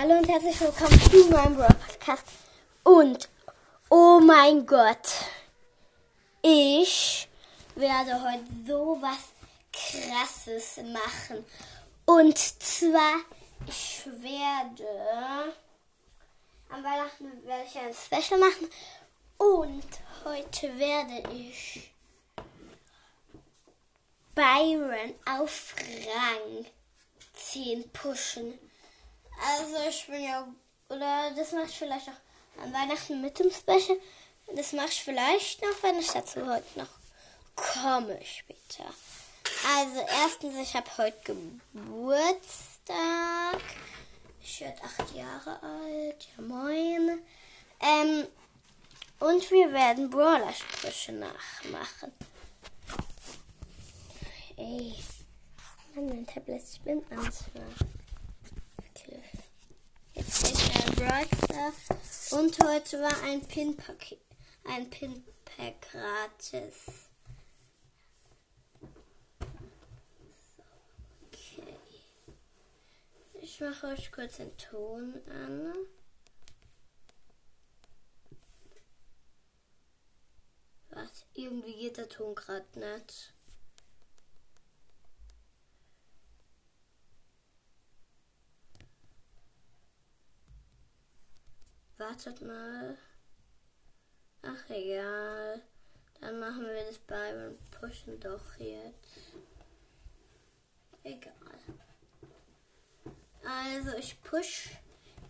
Hallo 0.00 0.16
und 0.16 0.28
herzlich 0.28 0.60
willkommen 0.60 1.00
zu 1.10 1.28
meinem 1.28 1.56
Brawl 1.56 1.74
Podcast. 1.74 2.22
Und, 2.84 3.28
oh 3.90 4.20
mein 4.20 4.64
Gott, 4.64 5.08
ich 6.40 7.28
werde 7.74 8.22
heute 8.22 8.44
so 8.64 8.96
was 9.00 9.32
Krasses 9.72 10.76
machen. 10.92 11.44
Und 12.06 12.38
zwar, 12.38 13.22
ich 13.66 14.06
werde, 14.06 15.52
am 16.68 16.84
Weihnachten 16.84 17.44
werde 17.44 17.64
ich 17.66 17.76
ein 17.76 17.92
Special 17.92 18.38
machen. 18.38 18.70
Und 19.36 19.84
heute 20.24 20.78
werde 20.78 21.28
ich 21.34 21.90
Byron 24.36 25.16
auf 25.26 25.74
Rang 26.06 26.66
10 27.34 27.90
pushen. 27.90 28.67
Also 29.46 29.76
ich 29.88 30.06
bin 30.06 30.24
ja, 30.24 30.46
oder 30.88 31.30
das 31.36 31.52
mache 31.52 31.66
ich 31.66 31.78
vielleicht 31.78 32.08
auch 32.08 32.62
an 32.62 32.72
Weihnachten 32.72 33.20
mit 33.20 33.38
dem 33.38 33.50
Special. 33.50 33.98
Das 34.54 34.72
mache 34.72 34.88
ich 34.88 35.04
vielleicht 35.04 35.62
noch, 35.62 35.82
wenn 35.82 35.98
ich 35.98 36.08
dazu 36.08 36.46
heute 36.46 36.78
noch 36.78 36.88
komme 37.54 38.18
später. 38.24 38.84
Also 39.76 40.00
erstens, 40.00 40.56
ich 40.56 40.74
habe 40.74 40.88
heute 40.98 41.52
Geburtstag. 41.72 42.96
Ich 44.42 44.60
werde 44.60 44.82
acht 44.82 45.14
Jahre 45.14 45.62
alt. 45.62 46.28
Ja, 46.36 46.42
moin. 46.42 47.20
Ähm, 47.80 48.26
und 49.20 49.50
wir 49.50 49.72
werden 49.72 50.10
Brawler-Sprüche 50.10 51.12
nachmachen. 51.12 52.12
Ey, 54.56 54.94
mein 55.94 56.26
Tablet 56.26 56.62
spinnt 56.66 57.10
manchmal. 57.10 57.66
Jetzt 60.14 60.87
Brightstar. 60.98 61.72
Und 62.32 62.58
heute 62.58 63.00
war 63.00 63.22
ein 63.22 63.40
Pin-Paket. 63.46 64.18
Ein 64.64 64.90
Pin-Pack 64.90 65.80
gratis. 65.92 67.08
Okay. 71.28 71.76
Ich 73.40 73.60
mache 73.60 73.86
euch 73.86 74.10
kurz 74.10 74.38
den 74.38 74.56
Ton 74.56 75.14
an. 75.28 75.72
Was? 80.90 81.26
Irgendwie 81.34 81.76
geht 81.76 81.96
der 81.96 82.08
Ton 82.08 82.34
gerade 82.34 82.66
nicht. 82.76 83.34
Wartet 92.08 92.40
mal. 92.40 92.96
Ach 94.40 94.70
egal. 94.70 95.60
Dann 96.20 96.40
machen 96.40 96.64
wir 96.64 96.84
das 96.86 96.96
beim 97.00 97.58
Pushen 97.70 98.18
doch 98.18 98.56
jetzt. 98.56 99.36
Egal. 101.02 101.34
Also 103.44 103.94
ich 103.98 104.22
push 104.22 104.70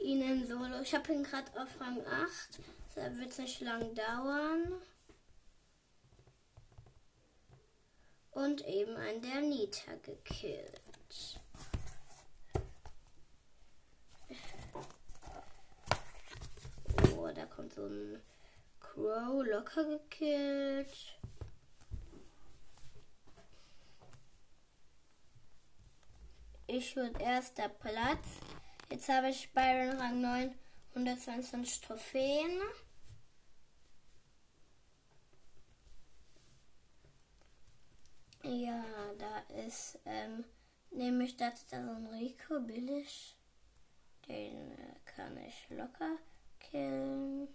ihn 0.00 0.20
in 0.20 0.46
Solo. 0.46 0.82
Ich 0.82 0.94
habe 0.94 1.14
ihn 1.14 1.24
gerade 1.24 1.50
auf 1.58 1.80
Rang 1.80 2.06
8. 2.06 2.60
Deshalb 2.94 3.18
wird 3.20 3.30
es 3.30 3.38
nicht 3.38 3.60
lang 3.62 3.94
dauern. 3.94 4.82
Und 8.32 8.66
eben 8.66 8.96
ein 8.96 9.22
der 9.22 9.40
Nita 9.40 9.94
gekillt. 10.02 10.82
da 17.36 17.45
kommt 17.56 17.72
so 17.72 17.86
ein 17.86 18.20
Crow 18.80 19.44
locker 19.44 19.84
gekillt. 19.84 21.18
Ich 26.66 26.94
würde 26.96 27.22
erster 27.22 27.68
Platz. 27.68 28.26
Jetzt 28.90 29.08
habe 29.08 29.30
ich 29.30 29.52
Byron 29.52 29.96
Rang 29.98 30.20
9, 30.20 30.54
122 30.94 31.80
Trophäen. 31.80 32.60
Ja, 38.42 38.84
da 39.18 39.38
ist, 39.64 39.98
ähm, 40.04 40.44
nämlich 40.90 41.40
ist 41.40 41.72
da 41.72 41.82
so 41.82 41.90
ein 41.90 42.06
Rico 42.08 42.60
billig. 42.60 43.36
Den 44.28 44.72
äh, 44.72 44.94
kann 45.04 45.36
ich 45.38 45.68
locker 45.70 46.18
killen. 46.70 47.48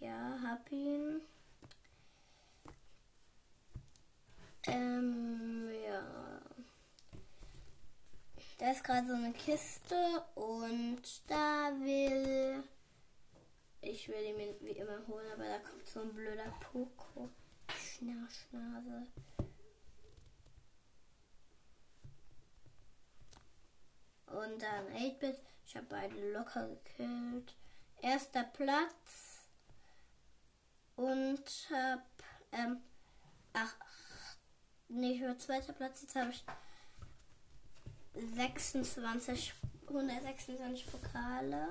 Ja, 0.00 0.38
hab 0.42 0.70
ihn. 0.70 1.20
Ähm, 4.66 5.70
ja. 5.86 6.02
Da 8.58 8.70
ist 8.70 8.84
gerade 8.84 9.06
so 9.06 9.14
eine 9.14 9.32
Kiste 9.32 10.24
und 10.34 11.02
da 11.28 11.72
will. 11.80 12.62
Ich 13.80 14.08
will 14.08 14.22
ihn 14.24 14.54
wie 14.60 14.78
immer 14.78 15.06
holen, 15.06 15.26
aber 15.34 15.44
da 15.44 15.58
kommt 15.58 15.86
so 15.86 16.00
ein 16.00 16.14
blöder 16.14 16.52
Poko. 16.60 17.28
Schnarchnase. 17.68 19.06
Und 24.34 24.60
dann 24.60 24.86
8-Bit. 24.96 25.38
Ich 25.64 25.76
habe 25.76 25.86
beide 25.88 26.32
locker 26.32 26.66
gekillt. 26.66 27.54
Erster 28.02 28.42
Platz. 28.42 29.44
Und 30.96 31.44
hab, 31.70 32.04
ähm, 32.52 32.80
ach, 33.52 33.74
nicht 34.88 35.20
mehr 35.20 35.38
zweiter 35.38 35.72
Platz. 35.72 36.02
Jetzt 36.02 36.16
habe 36.16 36.30
ich 36.30 36.44
26, 38.34 39.54
126 39.86 40.90
Pokale. 40.90 41.68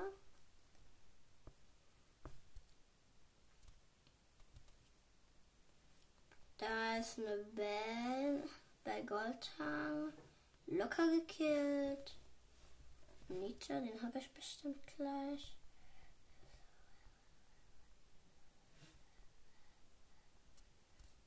Da 6.56 6.96
ist 6.96 7.18
eine 7.18 7.44
Bell 7.54 8.42
bei 8.84 9.02
Goldhang. 9.02 10.14
Locker 10.66 11.10
gekillt. 11.10 12.16
Nietzsche, 13.40 13.80
den 13.80 14.02
habe 14.02 14.18
ich 14.18 14.32
bestimmt 14.32 14.86
gleich. 14.96 15.56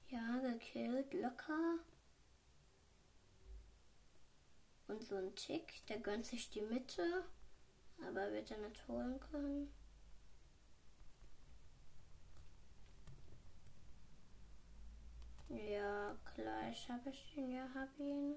Ja, 0.09 0.39
gekillt, 0.39 1.13
locker. 1.13 1.79
Und 4.87 5.03
so 5.03 5.15
ein 5.15 5.35
Tick, 5.35 5.85
der 5.87 5.99
gönnt 5.99 6.25
sich 6.25 6.49
die 6.49 6.61
Mitte, 6.61 7.25
aber 8.07 8.31
wird 8.31 8.51
er 8.51 8.57
nicht 8.57 8.87
holen 8.87 9.19
können. 9.19 9.73
Ja, 15.49 16.15
gleich 16.35 16.89
habe 16.89 17.09
ich 17.09 17.37
ihn, 17.37 17.51
ja, 17.51 17.67
hab 17.73 17.99
ihn. 17.99 18.35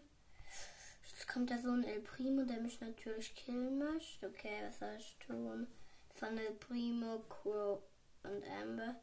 Kommt 1.40 1.52
da 1.52 1.58
so 1.58 1.70
ein 1.70 1.84
El 1.84 2.00
Primo, 2.00 2.44
der 2.44 2.60
mich 2.60 2.82
natürlich 2.82 3.34
killen 3.34 3.78
möchte. 3.78 4.26
Okay, 4.26 4.62
was 4.62 4.78
soll 4.78 4.94
ich 4.98 5.16
tun? 5.20 5.66
Von 6.10 6.36
El 6.36 6.52
Primo, 6.52 7.20
Crow 7.30 7.80
und 8.24 8.44
Amber. 8.46 8.96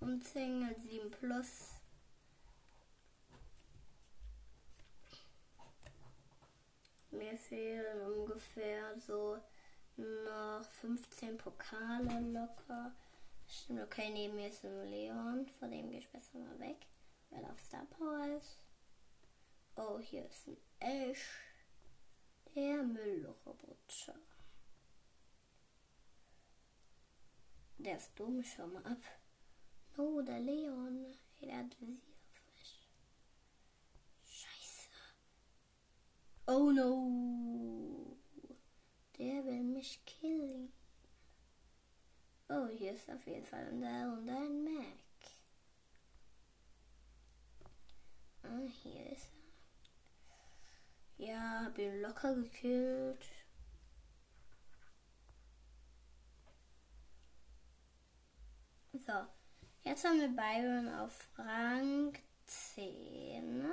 Single 0.00 0.74
7 0.78 1.10
Plus. 1.10 1.74
Mir 7.10 7.36
fehlen 7.36 8.10
ungefähr 8.10 8.98
so 8.98 9.36
noch 9.98 10.64
15 10.80 11.36
Pokale 11.36 12.20
locker. 12.32 12.94
Stimmt, 13.46 13.82
okay, 13.82 14.08
neben 14.08 14.36
mir 14.36 14.48
ist 14.48 14.64
ein 14.64 14.88
Leon. 14.88 15.46
Vor 15.58 15.68
dem 15.68 15.90
gehe 15.90 15.98
ich 15.98 16.08
besser 16.08 16.38
mal 16.38 16.58
weg, 16.58 16.86
weil 17.28 17.42
er 17.42 17.50
auf 17.52 17.60
Star 17.60 17.84
Power 17.84 18.38
ist. 18.38 18.64
Oh, 19.76 19.98
hier 19.98 20.24
ist 20.24 20.48
ein 20.48 20.56
Ash. 20.80 21.51
Der 22.54 22.82
Müllroboter. 22.82 24.14
Der 27.78 27.96
ist 27.96 28.18
dumm, 28.18 28.44
schau 28.44 28.66
mal 28.66 28.84
ab. 28.84 29.02
Oh, 29.96 30.20
der 30.20 30.38
Leon. 30.40 31.16
Der 31.40 31.58
hat 31.58 31.80
Visier 31.80 32.14
auf 32.28 32.44
mich. 32.54 32.88
Scheiße. 34.24 34.90
Oh 36.46 36.70
no. 36.70 38.18
Der 39.18 39.44
will 39.46 39.62
mich 39.62 40.04
killen. 40.04 40.72
Oh, 42.48 42.68
hier 42.68 42.92
ist 42.92 43.10
auf 43.10 43.26
jeden 43.26 43.46
Fall 43.46 43.66
ein 43.66 44.12
und 44.12 44.28
ein 44.28 44.64
Mac. 44.64 44.84
Ah, 48.42 48.66
hier 48.82 49.10
ist 49.10 49.34
er. 49.36 49.41
Ja, 51.22 51.66
hab 51.66 51.78
ihn 51.78 52.02
locker 52.02 52.34
gekillt. 52.34 53.24
So, 58.92 59.12
jetzt 59.84 60.04
haben 60.04 60.18
wir 60.18 60.30
Byron 60.30 60.88
auf 60.88 61.28
Rang 61.38 62.12
10. 62.46 63.70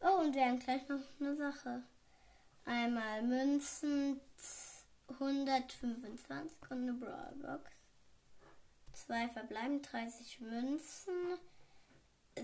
Oh, 0.00 0.20
und 0.20 0.34
wir 0.34 0.44
haben 0.44 0.58
gleich 0.58 0.86
noch 0.90 1.00
eine 1.18 1.34
Sache. 1.36 1.82
Einmal 2.66 3.22
Münzen 3.22 4.20
125 5.08 6.70
und 6.70 6.82
eine 6.82 6.92
Brawlbox. 6.92 7.70
Zwei 8.92 9.26
verbleiben 9.28 9.80
30 9.80 10.40
Münzen. 10.40 11.38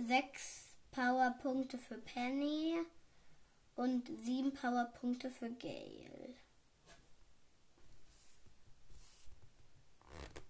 Sechs 0.06 0.68
Powerpunkte 0.92 1.76
für 1.76 1.98
Penny 1.98 2.86
und 3.76 4.08
sieben 4.24 4.52
Powerpunkte 4.52 5.30
für 5.30 5.50
Gale. 5.50 6.34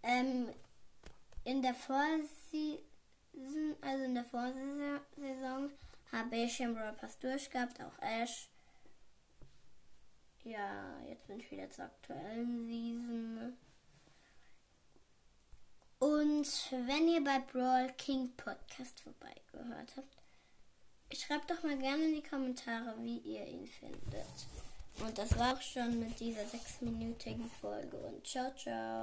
Ähm, 0.03 0.49
in 1.45 1.63
der 1.63 1.75
Vorsaison, 1.75 2.79
also 3.81 4.05
in 4.05 4.15
der 4.15 4.25
Vorsaison, 4.25 5.71
habe 6.11 6.37
ich 6.37 6.61
im 6.61 6.75
Brawl 6.75 6.93
Pass 6.93 7.19
durchgehabt, 7.19 7.81
auch 7.81 7.99
Ash. 8.01 8.49
Ja, 10.45 11.01
jetzt 11.09 11.27
bin 11.27 11.39
ich 11.39 11.51
wieder 11.51 11.71
zur 11.71 11.85
aktuellen 11.85 12.67
Season. 12.67 13.57
Und 16.01 16.49
wenn 16.89 17.09
ihr 17.09 17.23
bei 17.23 17.39
Brawl 17.39 17.93
King 17.97 18.33
Podcast 18.37 18.99
vorbeigehört 19.01 19.97
habt, 19.97 20.22
schreibt 21.17 21.51
doch 21.51 21.63
mal 21.63 21.79
gerne 21.79 22.05
in 22.05 22.15
die 22.15 22.23
Kommentare, 22.23 22.95
wie 23.01 23.19
ihr 23.19 23.47
ihn 23.47 23.67
findet. 23.67 24.49
Und 25.01 25.17
das 25.17 25.37
war 25.39 25.55
auch 25.55 25.63
schon 25.63 25.99
mit 25.99 26.21
dieser 26.21 26.47
sechsminütigen 26.47 27.51
Folge. 27.61 27.97
Und 27.97 28.27
ciao, 28.27 28.55
ciao. 28.55 29.01